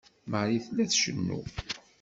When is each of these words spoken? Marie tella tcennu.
Marie 0.31 0.63
tella 0.65 0.85
tcennu. 0.89 1.39